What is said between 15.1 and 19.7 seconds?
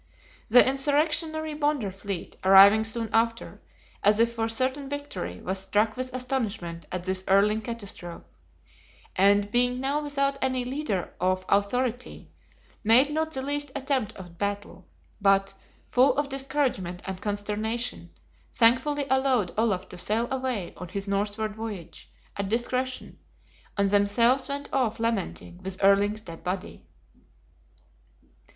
but, full of discouragement and consternation, thankfully allowed